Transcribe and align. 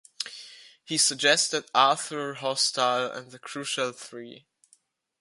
He 0.83 0.97
suggested 0.97 1.65
Arthur 1.75 2.33
Hostile 2.33 3.11
and 3.11 3.29
The 3.29 3.37
Crucial 3.37 3.91
Three. 3.91 4.47